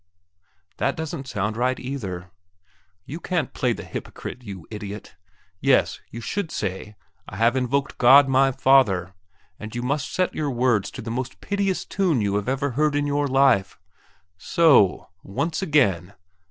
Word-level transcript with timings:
That 0.77 0.97
didn't 0.97 1.27
sound 1.27 1.55
right 1.55 1.79
either. 1.79 2.31
You 3.05 3.19
can't 3.19 3.53
play 3.53 3.71
the 3.71 3.83
hypocrite, 3.83 4.43
you 4.43 4.65
idiot! 4.71 5.15
Yes, 5.59 5.99
you 6.09 6.21
should 6.21 6.49
say, 6.49 6.95
I 7.29 7.35
have 7.35 7.55
invoked 7.55 7.99
God 7.99 8.27
my 8.27 8.51
Father! 8.51 9.13
and 9.59 9.75
you 9.75 9.83
must 9.83 10.11
set 10.11 10.33
your 10.33 10.49
words 10.49 10.89
to 10.89 11.03
the 11.03 11.11
most 11.11 11.39
piteous 11.39 11.85
tune 11.85 12.19
you 12.19 12.33
have 12.37 12.49
ever 12.49 12.71
heard 12.71 12.95
in 12.95 13.05
your 13.05 13.27
life. 13.27 13.77
So 14.39 14.71
o! 14.89 15.09
Once 15.21 15.61
again! 15.61 16.15